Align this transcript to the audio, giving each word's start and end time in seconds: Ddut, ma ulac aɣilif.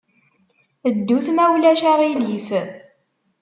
Ddut, 0.95 1.27
ma 1.31 1.45
ulac 1.55 1.81
aɣilif. 1.91 2.47